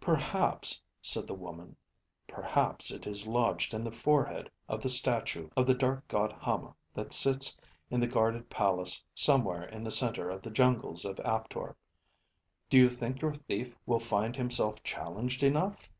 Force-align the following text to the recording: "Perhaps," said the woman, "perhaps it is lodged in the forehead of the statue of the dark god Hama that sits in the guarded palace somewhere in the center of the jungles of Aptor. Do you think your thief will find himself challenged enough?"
"Perhaps," 0.00 0.80
said 1.02 1.26
the 1.26 1.34
woman, 1.34 1.76
"perhaps 2.26 2.90
it 2.90 3.06
is 3.06 3.26
lodged 3.26 3.74
in 3.74 3.84
the 3.84 3.92
forehead 3.92 4.50
of 4.70 4.80
the 4.82 4.88
statue 4.88 5.50
of 5.54 5.66
the 5.66 5.74
dark 5.74 6.08
god 6.08 6.32
Hama 6.32 6.74
that 6.94 7.12
sits 7.12 7.54
in 7.90 8.00
the 8.00 8.06
guarded 8.06 8.48
palace 8.48 9.04
somewhere 9.14 9.64
in 9.64 9.84
the 9.84 9.90
center 9.90 10.30
of 10.30 10.40
the 10.40 10.50
jungles 10.50 11.04
of 11.04 11.20
Aptor. 11.20 11.76
Do 12.70 12.78
you 12.78 12.88
think 12.88 13.20
your 13.20 13.34
thief 13.34 13.76
will 13.84 13.98
find 14.00 14.34
himself 14.34 14.82
challenged 14.82 15.42
enough?" 15.42 15.90